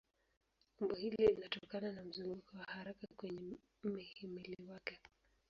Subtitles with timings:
[0.79, 4.99] Umbo hili linatokana na mzunguko wa haraka kwenye mhimili wake.